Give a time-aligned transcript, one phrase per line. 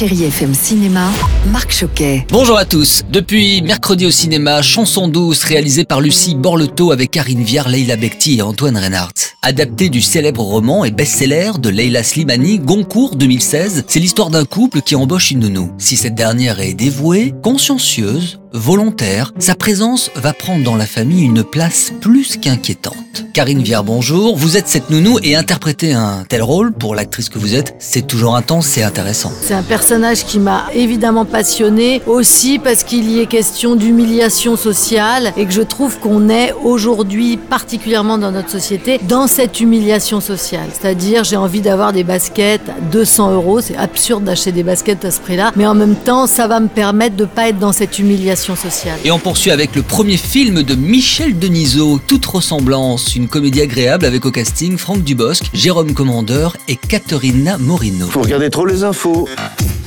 [0.00, 1.10] Chérie FM Cinéma,
[1.52, 2.24] Marc Choquet.
[2.30, 3.02] Bonjour à tous.
[3.10, 8.38] Depuis mercredi au cinéma, Chanson douce réalisée par Lucie Borleto avec Karine Viard, Leila Bekti
[8.38, 9.12] et Antoine Reinhardt.
[9.42, 14.80] Adapté du célèbre roman et best-seller de Leila Slimani, Goncourt 2016, c'est l'histoire d'un couple
[14.80, 15.70] qui embauche une nounou.
[15.76, 21.44] Si cette dernière est dévouée, consciencieuse, volontaire, sa présence va prendre dans la famille une
[21.44, 22.96] place plus qu'inquiétante.
[23.32, 24.36] Karine Viard, bonjour.
[24.36, 28.06] Vous êtes cette nounou et interpréter un tel rôle pour l'actrice que vous êtes, c'est
[28.06, 29.30] toujours intense et intéressant.
[29.40, 35.32] C'est un personnage qui m'a évidemment passionné aussi parce qu'il y est question d'humiliation sociale
[35.36, 40.68] et que je trouve qu'on est aujourd'hui particulièrement dans notre société dans cette humiliation sociale.
[40.72, 45.10] C'est-à-dire j'ai envie d'avoir des baskets à 200 euros, c'est absurde d'acheter des baskets à
[45.10, 47.98] ce prix-là, mais en même temps ça va me permettre de pas être dans cette
[47.98, 48.98] humiliation sociale.
[49.04, 54.06] Et on poursuit avec le premier film de Michel Denisot, Toute ressemblance, une comédie agréable
[54.06, 58.06] avec au casting Franck Dubosc, Jérôme Commandeur et Caterina Morino.
[58.06, 59.28] Vous regardez trop les infos.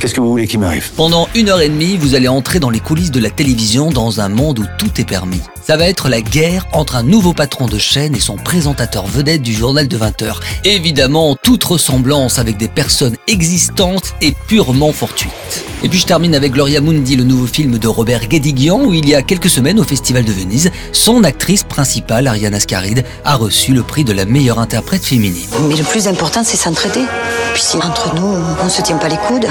[0.03, 0.91] Qu'est-ce que vous voulez qui m'arrive?
[0.97, 4.19] Pendant une heure et demie, vous allez entrer dans les coulisses de la télévision dans
[4.19, 5.39] un monde où tout est permis.
[5.65, 9.41] Ça va être la guerre entre un nouveau patron de chaîne et son présentateur vedette
[9.41, 10.35] du journal de 20h.
[10.65, 15.31] Évidemment, toute ressemblance avec des personnes existantes est purement fortuite.
[15.83, 19.07] Et puis je termine avec Gloria Mundi, le nouveau film de Robert Guédiguian, où il
[19.07, 23.73] y a quelques semaines au Festival de Venise, son actrice principale, Ariane Ascaride, a reçu
[23.73, 25.47] le prix de la meilleure interprète féminine.
[25.69, 27.03] Mais le plus important, c'est s'entraider.
[27.53, 29.45] Puis si entre nous, on se tient pas les coudes,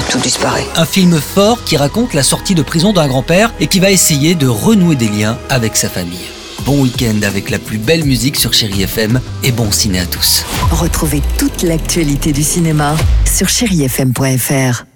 [0.00, 0.66] tout disparaît.
[0.76, 4.34] Un film fort qui raconte la sortie de prison d'un grand-père et qui va essayer
[4.34, 6.28] de renouer des liens avec sa famille.
[6.64, 10.44] Bon week-end avec la plus belle musique sur Chéri FM et bon ciné à tous.
[10.70, 14.91] Retrouvez toute l'actualité du cinéma sur chérifm.fr.